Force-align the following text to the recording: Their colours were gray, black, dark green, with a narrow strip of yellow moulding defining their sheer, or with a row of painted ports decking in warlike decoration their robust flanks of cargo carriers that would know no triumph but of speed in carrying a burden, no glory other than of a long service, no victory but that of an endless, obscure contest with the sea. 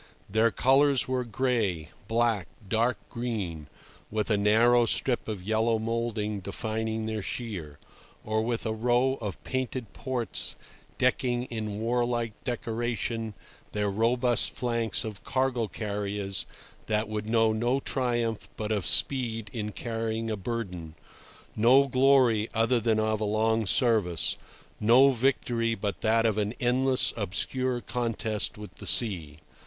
Their 0.27 0.49
colours 0.49 1.07
were 1.07 1.23
gray, 1.23 1.89
black, 2.07 2.47
dark 2.67 2.97
green, 3.11 3.67
with 4.09 4.31
a 4.31 4.35
narrow 4.37 4.87
strip 4.87 5.27
of 5.27 5.43
yellow 5.43 5.77
moulding 5.77 6.39
defining 6.39 7.05
their 7.05 7.21
sheer, 7.21 7.77
or 8.23 8.41
with 8.41 8.65
a 8.65 8.73
row 8.73 9.19
of 9.21 9.43
painted 9.43 9.93
ports 9.93 10.55
decking 10.97 11.43
in 11.51 11.77
warlike 11.79 12.33
decoration 12.43 13.35
their 13.73 13.91
robust 13.91 14.49
flanks 14.49 15.03
of 15.05 15.23
cargo 15.23 15.67
carriers 15.67 16.47
that 16.87 17.07
would 17.07 17.27
know 17.29 17.53
no 17.53 17.79
triumph 17.79 18.49
but 18.57 18.71
of 18.71 18.87
speed 18.87 19.51
in 19.53 19.71
carrying 19.71 20.31
a 20.31 20.35
burden, 20.35 20.95
no 21.55 21.87
glory 21.87 22.49
other 22.55 22.79
than 22.79 22.99
of 22.99 23.21
a 23.21 23.23
long 23.23 23.67
service, 23.67 24.35
no 24.79 25.11
victory 25.11 25.75
but 25.75 26.01
that 26.01 26.25
of 26.25 26.39
an 26.39 26.55
endless, 26.59 27.13
obscure 27.15 27.81
contest 27.81 28.57
with 28.57 28.73
the 28.77 28.87
sea. 28.87 29.37